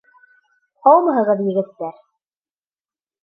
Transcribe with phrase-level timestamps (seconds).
[0.85, 1.99] Һаумыһығыҙ, егеттәр!